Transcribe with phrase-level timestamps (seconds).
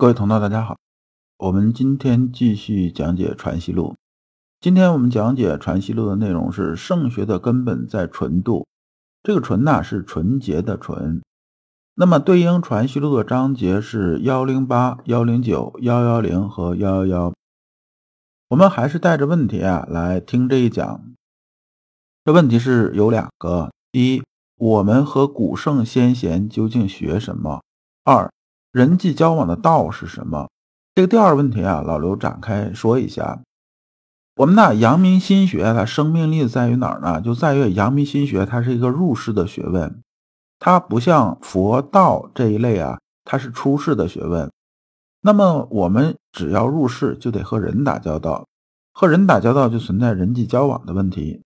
[0.00, 0.76] 各位同道，大家好。
[1.38, 3.94] 我们今天继续讲解《传习录》。
[4.60, 8.64] 今天我们讲解《传习录》的内容是圣学的根本在纯度。
[9.24, 11.20] 这个“纯”呐是纯洁的“纯”。
[11.96, 17.34] 那么对应《传习录》的章节是幺零八、幺零九、幺幺零和幺幺幺。
[18.50, 21.02] 我们还是带着问题啊来听这一讲。
[22.24, 24.22] 这问题是有两个：第一，
[24.58, 27.60] 我们和古圣先贤究竟学什么？
[28.04, 28.30] 二。
[28.78, 30.48] 人际交往的道是什么？
[30.94, 33.42] 这个第二问题啊，老刘展开说一下。
[34.36, 37.20] 我们呢，阳明心学它生命力在于哪儿呢？
[37.20, 40.00] 就在于阳明心学它是一个入世的学问，
[40.60, 44.48] 它不像佛道这一类啊，它是出世的学问。
[45.22, 48.46] 那么我们只要入世，就得和人打交道，
[48.92, 51.42] 和人打交道就存在人际交往的问题。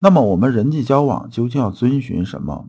[0.00, 2.68] 那么我们人际交往究竟要遵循什么？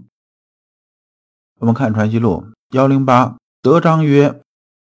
[1.59, 3.35] 我们看《传习录》幺零八。
[3.61, 4.41] 德章曰：“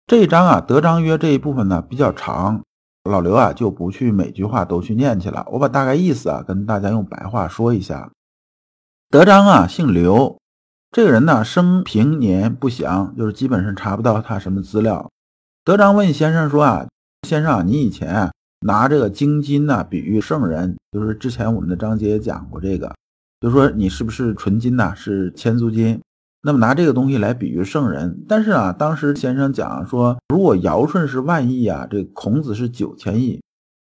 [0.09, 2.63] 这一章啊，德章曰这一部分呢比较长，
[3.05, 5.47] 老刘啊就不去每句话都去念去了。
[5.51, 8.11] 我把大概意思啊跟大家用白话说一下。
[9.11, 10.39] 德章啊，姓刘，
[10.91, 15.11] 这个人呢生平年不详，就是基本上查不到他什么资料。
[15.63, 16.87] 德章问先生说啊，
[17.29, 22.95] 先生，你以前拿这个金金呢比喻圣人，就是之前我们的章节也讲过这个，
[23.43, 24.95] 就说你是不是纯金呐？
[24.97, 26.01] 是千足金。”
[26.47, 33.41] 那么拿这个东西来比喻圣人，但是啊，当时先生讲说，如果尧舜是万亿啊，这孔子是九千亿，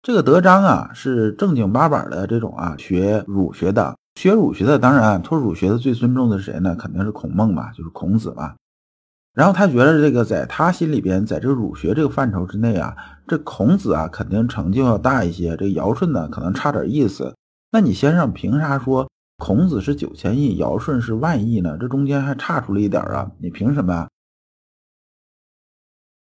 [0.02, 6.74] 这个德章啊是正经八百的这种啊学儒学的，学儒学的，当然托儒学的最尊重的是谁呢？
[6.80, 8.54] 肯定是孔孟嘛，就是孔子嘛。
[9.34, 12.96] 然后他觉得这个在他心里边，在这个儒学这个范畴之内啊，
[13.28, 17.36] 这孔子啊肯定成就要大一些，这尧舜呢可能差点意思。
[17.74, 19.06] 那你先生凭啥说？
[19.38, 23.30] 孔子是九千亿，尧舜是万亿呢，这中间还差出了一点啊！
[23.40, 24.08] 你凭什么？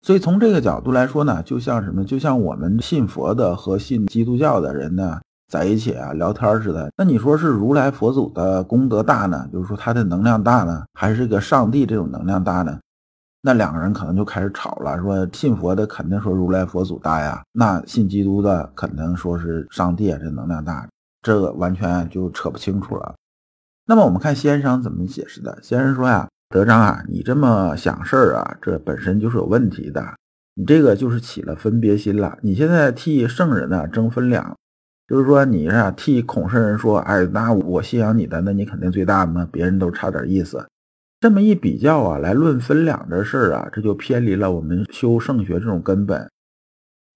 [0.02, 2.03] 所以从这个角度来说呢，就像什么？
[2.03, 6.92] 就像我们信佛的和信基督教的人呢，在一起啊聊天似的。
[6.98, 9.48] 那你说是如来佛祖的功德大呢？
[9.54, 12.80] 就是说他的能量大呢，还是个上帝这种能量大呢？
[13.42, 20.89] 那两个人可能就开始吵了，说信佛的肯定说如来佛祖大呀，那信基督的肯定说是上帝啊，这能量大。
[21.23, 23.16] 这个完全就扯不清楚了。
[23.86, 25.58] 那么我们看先生怎么解释的。
[25.61, 30.02] 先生说呀：“德章啊，你这么想事儿啊，这本身就是有问题的。
[30.56, 32.38] 你这个就是起了分别心了。
[32.42, 34.56] 你现在替圣人呢争分量，
[35.08, 40.66] 就是说你是替孔圣人说，哎，那我信仰你的，那你肯定最大嘛，别人都差点意思。
[41.20, 46.30] 这么一比较啊，来论分量这事儿啊，这就偏离了我们修圣学这种根本。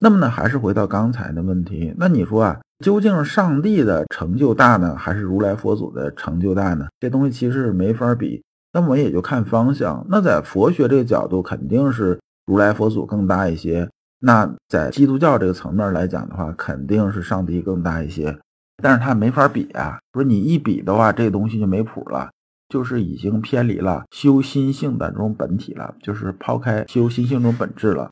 [0.00, 6.86] 那么呢，还是回到刚才的问题，那你说啊？”究竟上帝的成就大呢，还是如来佛祖的成就大呢？
[7.00, 8.42] 这东西其实是没法比。
[8.72, 10.06] 那么也就看方向。
[10.10, 13.88] 那在佛学这个角度，肯定是如来佛祖更大一些。
[14.20, 18.38] 那在基督教这个层面来讲的话，肯定是上帝更大一些。
[18.82, 19.98] 但是它没法比啊。
[20.12, 22.30] 说你一比的话，这东西就没谱了，
[22.68, 28.10] 就是已经偏离了修心性的这种本体了，就是抛开修心性这种本质了。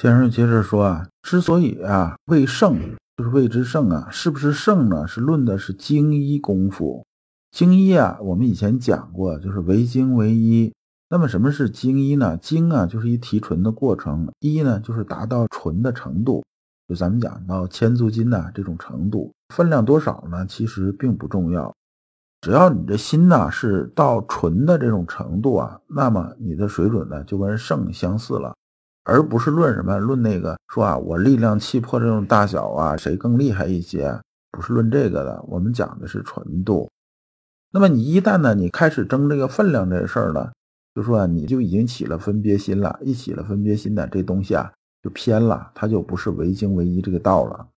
[0.00, 5.06] 先生接着说啊，之所以啊为圣，就是谓之圣啊，是不是圣呢？
[5.06, 7.04] 是论的是精一功夫。
[7.50, 10.72] 精一啊，我们以前讲过，就是为精为一。
[11.10, 12.34] 那么什么是精一呢？
[12.38, 16.42] 精啊，就是一提纯的过程；一呢，就是达到纯的程度。
[16.88, 20.46] 就咱们讲到千足金呐这种程度，分量多少呢？
[20.46, 21.74] 其实并不重要，
[22.40, 28.54] 只要你的心呐是到纯的这种程度啊，那么你的水准呢就跟圣相似了。
[29.04, 34.20] 而不是论什么论那个说啊，我力量气魄这种大小啊，谁更厉害一些？
[34.52, 36.90] 不是论这个的，我们讲的是纯度。
[37.72, 40.50] 那么你一旦呢，你开始争这个分量这事儿呢，
[40.94, 42.98] 就说你就已经起了分别心了。
[43.00, 44.72] 一起了分别心呢这东西啊，
[45.02, 47.68] 就偏了，它就不是唯精唯一这个道了。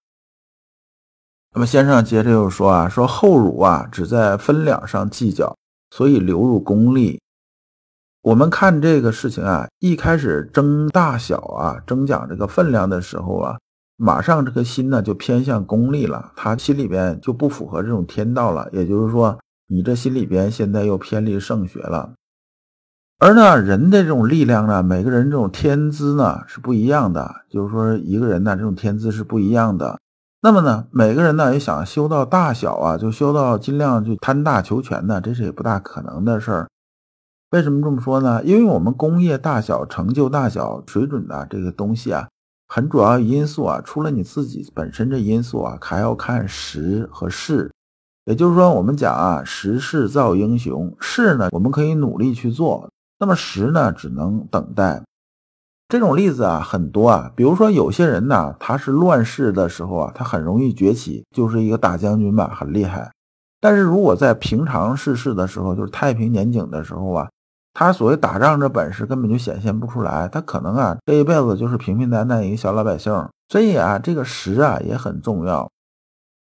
[1.53, 5.55] 那么先生接着又说啊，说后儒啊，只在分量上计较，
[5.91, 7.21] 所以流入功利。
[8.23, 13.57] 我们看这个事情啊，一开始争大小啊，争讲这个分量的时候啊，
[13.97, 18.69] 马上这个心呢就偏向功利了，他心里边就不符合这种天道了。
[18.71, 19.37] 也就是说，
[19.67, 22.13] 你这心里边现在又偏离圣学了。
[23.19, 29.99] 而呢，人的这种力量呢，每个人这种天资呢是不一样的，就是说一个人呢这种天资是不一样的。
[30.41, 36.69] 那么呢，每个人呢也想修到大小啊，就修到尽量就贪大求全呢，这是也不大可能的事儿。
[37.53, 38.43] 为什么这么说呢？
[38.43, 42.27] 因为我们工业大小、成就大小、水准的这个东西啊，
[42.67, 47.69] 很主要因素啊，除了你自己本身这因素啊，还要看时和势。
[48.25, 52.89] 也就是说，我们讲啊，时势造英雄，势呢，我们可以努力去做；
[53.19, 55.03] 那么时呢，只能等待。
[55.87, 63.11] 这种例子啊很多啊，比如说有些人呢，他是乱世的时候啊，他很容易崛起，就是一个大将军吧，很厉害。
[63.61, 67.29] 但是如果在平常世事的时候，就是太平年景的时候啊，
[67.73, 73.13] 他所谓打仗这本事根本就显现不出来，他可能啊这一辈子就是平平淡淡一个小老百姓。
[73.49, 75.69] 所以啊，这个时啊也很重要。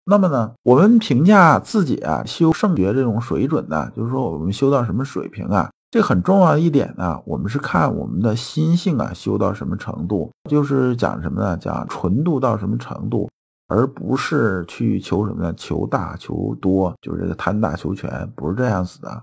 [0.05, 5.69] 那么呢，我们评价自己啊修圣学这种水准呢，就是说我们修到什么水平啊？
[5.91, 11.57] 这很重要的一点呢，我们是看我们的心性啊修到什么程度，就是讲什么呢？
[11.57, 13.29] 讲纯度到什么程度，
[13.67, 15.53] 而不是去求什么呢？
[15.55, 19.21] 求大求多，就是这个贪大求全，不是这样子的。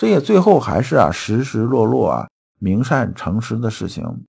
[0.00, 2.26] 所以最后还是啊，实实落落啊，
[2.58, 4.24] 明善诚实的事情。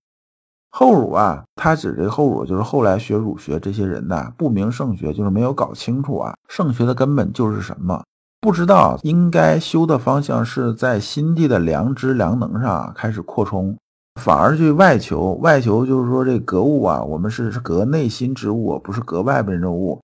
[0.70, 8.04] 后儒啊，他指这后儒，就是后来学儒学这些人呐，不明圣学，就是没有搞清楚啊，圣学的根本就是什么。
[8.42, 13.74] 不知道应该修的方向是在心地的良知良能上开始扩充，
[14.20, 15.36] 反而去外求。
[15.36, 20.02] 外求就是说这格物啊，我们是格内心之物，不是格外边之物。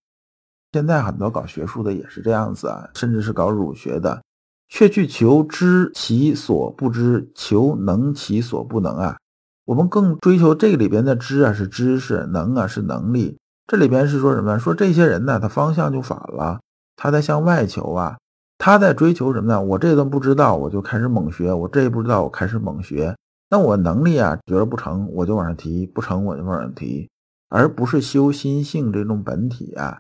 [0.72, 4.22] 现在很多搞学术的也是这样子啊，甚至是搞儒学的，
[4.68, 9.18] 却去求知其所不知，求能其所不能啊。
[9.66, 13.38] 我们更追求这个里边的知啊是知识，能啊是能力。
[13.68, 14.58] 这里边是说什么？
[14.58, 16.60] 说这些人呢，他方向就反了，
[16.96, 18.18] 他在向外求啊。
[18.60, 19.62] 他在追求什么呢？
[19.62, 23.16] 我这都不知道，我就开始猛学；我这也不知道，我开始猛学。
[23.50, 27.08] 那我能力啊，觉得不成，我就往上提；不成，我就往上提，
[27.50, 30.00] 而不是修心性这种本体啊。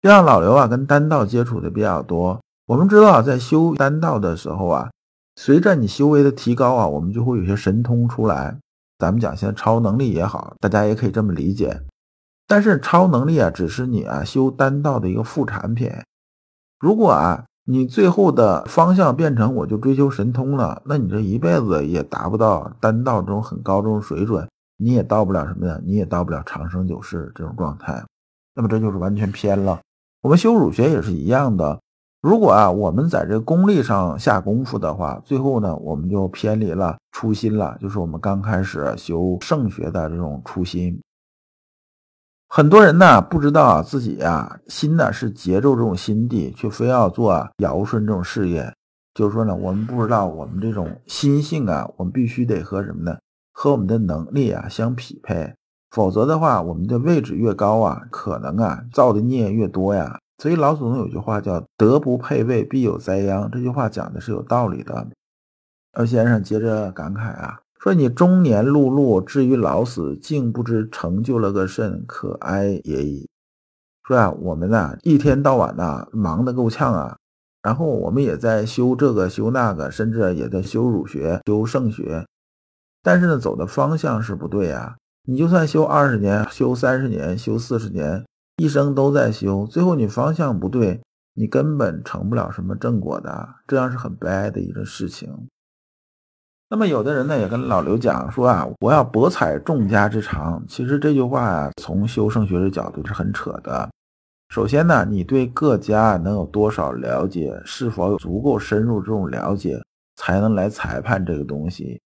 [0.00, 2.40] 就像老刘啊，跟丹道接触的比较多。
[2.66, 4.88] 我们知道，在修丹道的时候啊，
[5.34, 8.56] 随着你修为的提高啊，我们就会有些神通出来。
[8.98, 11.82] 咱们讲现在超能力也好，大家也可以这么理解。
[12.46, 15.90] 但是超能力啊，只是你啊修丹道的一个副产品。
[16.78, 25.80] 如果啊，你最后的方向变成我就追求神通了，那你这一辈子也达不到丹道这种很高这种水准，你也到不了什么呀？
[25.84, 28.04] 你也到不了长生久世这种状态。
[28.54, 29.80] 那么这就是完全偏了。
[30.20, 31.80] 我们修儒学也是一样的。
[32.22, 41.00] 如果啊我们在这个功利上下功夫的话，最后呢我们就偏离了初心了，就是我们刚开始修圣学的这种初心。
[42.48, 48.72] 很多人呢不知道自己啊心呢是节奏这种心地，却非要做尧舜这种事业。
[49.14, 53.18] 就是说呢，我们不知道我们这种心性啊，我们必须得和什么呢？
[53.52, 55.52] 和我们的能力啊相匹配。
[55.90, 60.18] 否则的话，我们的位置越高啊，可能啊造的孽越多呀。
[60.42, 63.46] 所以老祖宗有句话叫“德不配位，必有灾殃”。
[63.52, 65.06] 这句话讲的是有道理的。
[65.92, 67.60] 二先生接着感慨啊。
[67.78, 73.28] 说你中年碌碌，至于老死，竟不知成就了个甚，可哀也已。
[74.02, 77.16] 说啊，我们呢一天到晚呐忙得够呛啊，
[77.62, 82.26] 然后我们也在修这个修那个，甚至也在修儒学、修圣学，
[83.00, 84.96] 但是呢走的方向是不对啊。
[85.22, 88.24] 你就算修二十年、修三十年、修四十年，
[88.56, 91.00] 一生都在修，最后你方向不对，
[91.34, 95.48] 你根本成不了什么正果的，这样是很悲哀的一个事情。
[96.68, 100.64] 那么有的人呢也跟老刘讲说啊，我要博采众家之长。
[100.68, 103.90] 其实这句话啊，从修圣学的角度是很扯的。
[104.48, 109.82] 首先呢，你对各家能有多少了解，是否有足够深入这种了解，
[110.16, 111.98] 才能来裁判这个东西。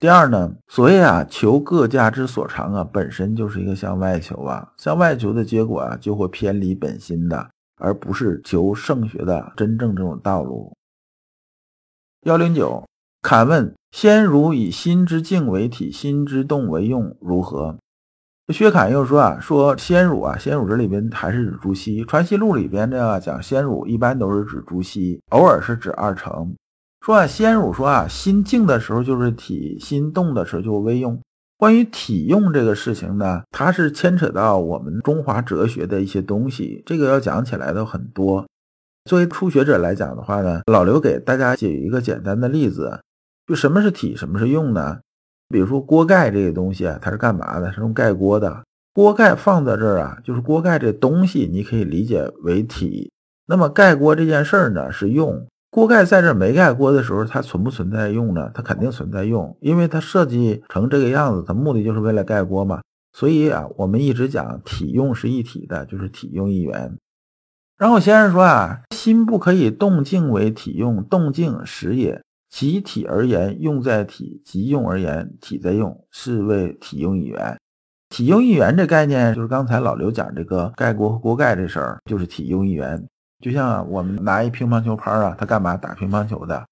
[0.00, 7.50] 第二呢，所谓啊求各家之所长啊，本身就是一个向外求啊，向外求的结果啊，就会偏离本心的，
[7.80, 10.72] 而不是求圣学的真正这种道路。
[12.22, 12.84] 幺零九。
[13.20, 17.76] 坎问：先儒以心之静为体，心之动为用，如何？
[18.52, 26.54] 薛侃又说啊，说先儒啊，先儒这里边还是指朱熹，《传习录》里边呢讲先儒一般都是指朱熹，偶尔是指二程。
[27.00, 31.18] 说啊，先儒说啊，心静的时候就是体，心动的时候就微用。
[31.56, 38.46] 关于体用这个事情呢，它是牵扯到我们中华哲学的一些东西，这个要讲起来的很多。
[39.06, 43.00] 作为初学者来讲的话呢，老刘给大家举一个简单的例子。
[43.46, 44.98] 就什么是体，什么是用呢？
[45.48, 47.72] 比如说锅盖这个东西啊，它是干嘛的？
[47.72, 48.62] 是用盖锅的。
[48.92, 53.10] 锅盖放在这儿啊，就是锅盖这东西，你可以理解为体。
[53.46, 55.46] 那么盖锅这件事儿呢，是用。
[55.70, 58.50] 锅盖在这没盖锅的时候，它存不存在用呢？
[58.54, 62.80] 它肯定存在用，因为它设计成这个样子，它目的就是为了盖锅嘛。
[63.12, 66.96] 所以啊，我们一直讲体用是一体的，就是体用一元。
[67.76, 72.22] 然后先生说啊，心不可以动静为体用，动静实也。
[72.50, 77.58] 其体而言，用在体；即用而言，体在用，是为体用一元。
[78.08, 83.06] 体用一元这概念，就是刚才老刘讲这个盖锅和锅盖这事儿，就是体用一元。
[83.40, 86.66] 就像我们拿一乒乓球拍啊，它干嘛打乒乓球的？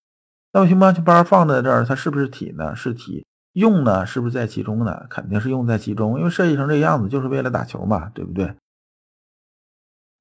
[0.53, 2.75] 那么乒乓球拍放在这儿，它是不是体呢？
[2.75, 3.25] 是体。
[3.53, 5.07] 用呢是不是在其中呢？
[5.09, 8.55] 肯定是用在其中，因为设计成这样子就是为了打球嘛，对不对？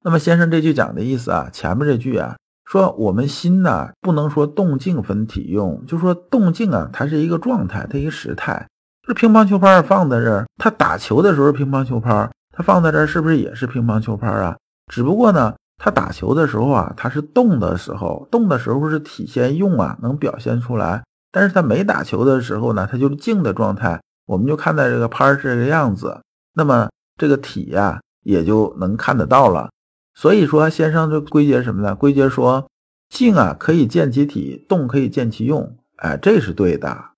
[0.02, 8.66] 那么先生这句讲的意思啊，前面这句啊，说我们心呢不能说动静分体用，就说动静啊，它是一个状态，它一个时态。
[9.06, 14.56] 这乒乓球拍放在这儿，他打球的时候乒乓球拍，它放在这儿是不是也是乒乓球拍啊？
[14.90, 21.04] 只不过呢，他打球的时候啊，他是动的时候，动的时候是体现用啊，能表现出来。
[21.30, 26.20] 但是他没打球的时候呢，他就是静的状态，我们就看在这个拍是这个样子，
[26.54, 29.70] 那么这个体呀也就能看得到了。
[30.14, 31.94] 所以说，先生就归结什么呢？
[31.94, 32.66] 归结说，
[33.10, 35.76] 静啊可以见其体，动可以见其用。
[35.96, 37.10] 哎，这是对的。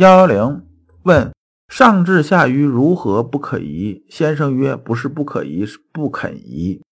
[0.00, 0.66] 幺幺零
[1.02, 1.30] 问
[1.72, 4.04] 上至下愚如何不可移？
[4.10, 6.82] 先生曰：不是不可移，是不肯移。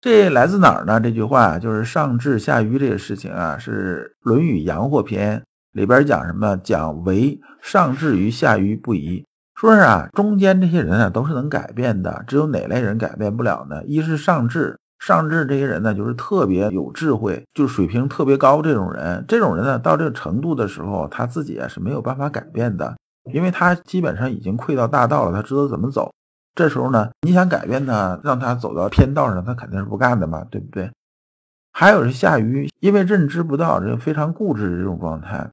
[0.00, 0.98] 这来自哪儿呢？
[0.98, 5.38] 这句话就是上至下愚这个事情啊，是《论语阳货篇》
[5.72, 6.56] 里边讲什么？
[6.56, 9.22] 讲唯上至于下愚不移。
[9.56, 13.84] 说是啊，中间这些人啊都是能改变的，只有哪类人改变不了呢？
[13.84, 19.22] 一是上智，上智这些人呢就是特别有智慧，就是水平特别高这种人。
[19.28, 22.96] 这种人呢到这个程度的时候，他自己啊是没有办法改变的，
[23.32, 26.12] 因为他基本上已经溃到大道了，他知道怎么走。
[26.54, 30.90] 这时候呢，你想改变他，让他走到偏道上，他肯定是不干的嘛，对不对？
[31.72, 35.50] 还有是下愚，因为认知不到，这个非常固执的这种状态。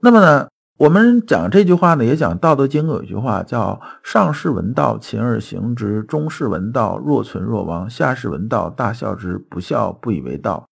[0.00, 9.36] 那么呢，我们讲这句话呢，也讲《道德经》有一句话叫“上士闻道，勤而行之；中士闻道，若存若亡；下士闻道，大笑之。
[9.36, 10.68] 不笑，不以为道。”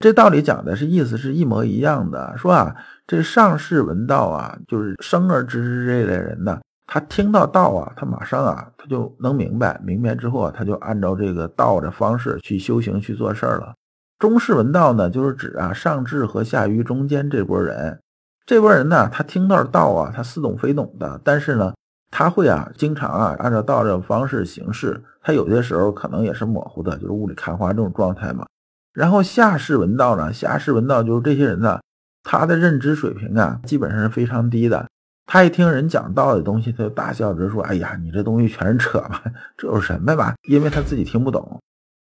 [0.00, 2.34] 这道理讲的是意思是一模一样的。
[2.38, 2.74] 说啊，
[3.06, 6.58] 这上士闻道啊，就是生而知之这类人呢。
[6.86, 13.74] 他听到道啊，他马上啊，他就能明白，明白之后啊，他就按照这个道的方式去修行去做事儿了。
[14.18, 18.00] 中士闻道呢，就是指啊上智和下愚中间这波人。
[18.46, 21.74] 这波人呢，他听到道啊，他似懂非懂的，但是呢，
[22.10, 24.98] 他会啊，经常啊，按照道这种方式行事。
[25.22, 28.46] 他有些时候可能也是模糊的，就是雾里看花这种状态嘛。
[28.92, 31.80] 然后下士闻道呢，下士闻道就是这些人呢，
[32.22, 34.86] 他的认知水平啊，基本上是非常低的。
[35.26, 39.20] 他一听人讲道的东西，他就大笑着说：“哎呀，你这东西全是扯嘛，
[39.56, 41.60] 这有什么吧？”因为他自己听不懂，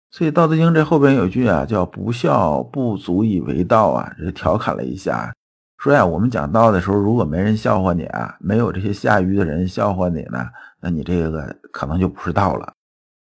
[0.10, 5.32] 所以《道德经》这后边有句啊，叫“不孝不足以为道”啊，这调侃了一下，
[5.78, 10.48] 说呀，我们讲道的时候，如果没人笑话你啊，没有这些下愚的人笑话你呢，
[10.80, 12.74] 那你这个可能就不是道了。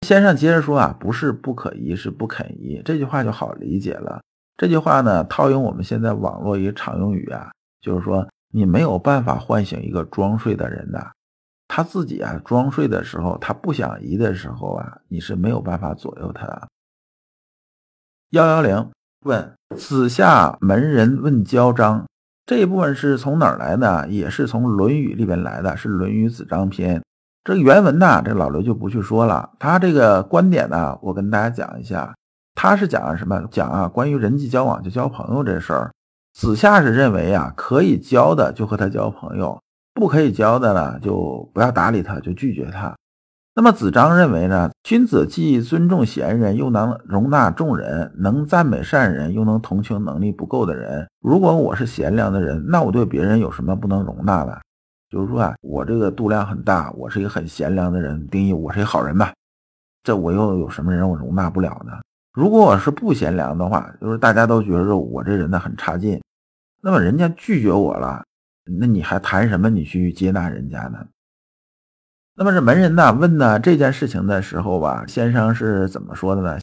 [0.03, 4.22] 先生接着说啊，不是不可移，是不肯移，这句话就好理解了。
[4.57, 7.50] 这句话呢，套用我们现在网络一个常用语啊，
[7.81, 8.27] 就是说。
[8.55, 11.03] 你没有办法唤醒一个装睡的人的，
[11.67, 16.45] 他自己啊装睡的时候，他不想移的时候啊，你是没有办法左右他。
[18.29, 18.91] 幺幺零
[19.25, 22.07] 问子夏门人问交章
[22.45, 24.07] 这一部分是从哪儿来的？
[24.10, 27.01] 也是从《论语》里边来的，是《论语子章篇》。
[27.43, 29.50] 这原文呢，这老刘就不去说了。
[29.59, 32.15] 他这个观点呢，我跟大家讲一下，
[32.55, 33.43] 他是讲什么？
[33.51, 35.91] 讲啊，关于人际交往，就交朋友这事儿。
[36.33, 39.62] 子夏是认为啊，可以交的就和他交朋友，
[39.93, 42.95] 不可以交的呢，就不要搭理他，就拒绝他。
[43.55, 51.05] 那么子张认为呢，君子既尊重贤人，又能容纳众人，能赞美善人，又能同情能力不够的人。
[51.21, 54.59] 如果我是贤良的人，那我对别人有什么不能容纳的？
[55.13, 59.32] 就是说啊，我这个度量很大，我是一个很贤良的人，定义我是一个好人吧？
[60.01, 61.91] 这我又有什么人我容纳不了呢？
[62.34, 66.20] 如果我是不贤良的话，就是大家都觉得我这人呢很差劲，
[66.82, 68.25] 那么人家拒绝我了，
[68.79, 69.70] 那你还谈什么？
[69.70, 71.05] 你去接纳人家呢？
[72.36, 76.60] 那么这门人呢问呢这件事情的时候吧，先生是怎么说的呢？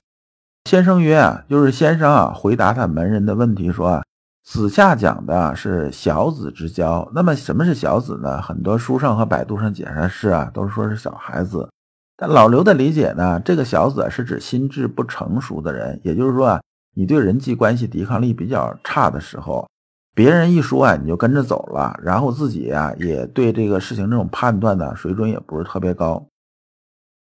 [0.68, 4.02] 先生曰啊，就是先生啊回答他门人的问题说啊，
[4.44, 7.08] 子夏讲的是小子之交。
[7.14, 8.40] 那么什么是小子呢？
[8.40, 11.68] 很多书上和百度上解释是啊，都是说是小孩子。
[12.16, 16.60] 但老刘的理解呢，这个小子是指心智不成熟的人，也就是说啊，
[16.94, 19.66] 你对人际关系抵抗力比较差的时候，
[20.14, 26.22] 别人一说啊，你就跟着走了，然后自己啊也对这个事情这种判断呢水准也不是特别高。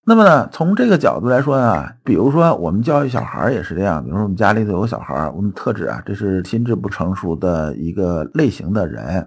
[0.07, 9.27] 那么呢，从这个角度来说呢，比如说我们教育小孩也是这样，比如说我们家里头有个小孩，我们特指啊，这是心智不成熟的一个类型的人，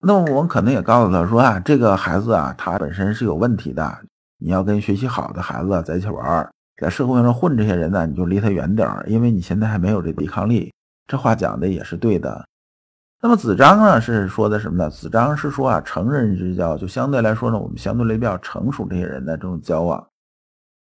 [0.00, 3.98] 那么我们可能也告诉他说啊，这个孩子啊，他本身是有问题的。
[4.38, 6.48] 你要跟学习好的孩子在一起玩，
[6.80, 10.72] 在社会上混这些人呢，你就离他远点儿，因为你现在还没有这抵抗力。
[11.08, 12.44] 这话讲的也是对的。
[13.22, 14.90] 那么子张呢是说的什么呢？
[14.90, 20.06] 子张是说啊，成人之交就相对来说呢，我们相对来比较成熟这些人的这种交往。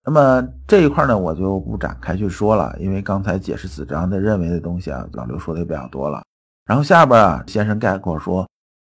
[0.06, 6.22] 那么这一块呢，我就不展开去说了，因为刚才解释子张的认为的东西啊，老刘说的也比较多了。
[6.66, 8.46] 然后下边啊，先生概括说：“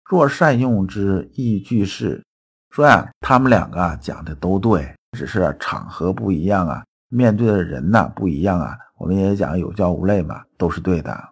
[0.09, 2.23] 若善用之，亦俱是。”
[2.70, 8.76] 说呀，他们两个啊讲的都对，只是场合不一样啊，面对的人呢不一样啊。
[8.97, 11.28] 我们也讲有教无类嘛，都是对的。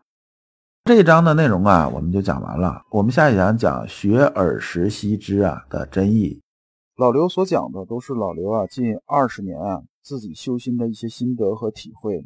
[0.88, 2.82] 这一章的内容啊，我们就讲完了。
[2.88, 6.40] 我们下一讲讲学而时习之啊的真意。
[6.96, 12.24] 老刘所讲的都是老刘啊近二十年啊自己修心的一些心得和体会。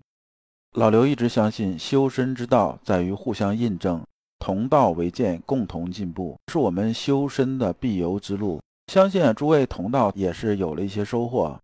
[0.75, 4.01] 老刘一直相信修身之道在于互相印证，
[4.39, 8.61] 同道为鉴，共同进步，是我们修身的必由之路。
[8.93, 11.59] 相信诸位同道也是有了一些收获。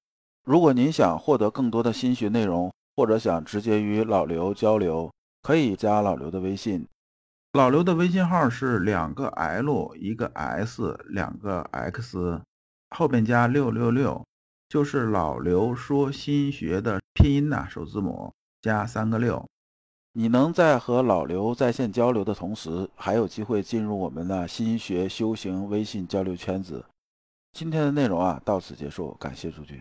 [0.44, 5.08] 如果您想获得更多的心学内容，或者想直接与老刘交流，
[5.42, 6.86] 可以加老刘的微信。
[7.52, 12.42] 老刘的微信号是两个 L 一个 S 两个 X，
[12.90, 14.24] 后边加六六六，
[14.68, 18.32] 就是老刘说心学的拼音呐，首字母。
[18.60, 19.48] 加三个六，
[20.14, 26.84] 你能在和老刘在线交流的同时，还有机会进入我们的心学修行微信交流圈子。
[27.52, 29.80] 今天的内容啊，到此结束，感谢诸君。